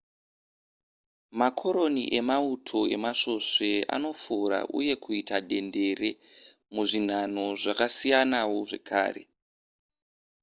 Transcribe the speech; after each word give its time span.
makoroni 1.39 2.03
emauto 2.19 2.79
emasvosve 2.95 3.71
anofora 3.95 4.59
uye 4.77 4.93
kuita 5.03 5.37
dendere 5.49 6.09
muzvinhanho 6.73 7.45
zvakasiyanawo 7.61 8.57
zvakare 8.69 9.23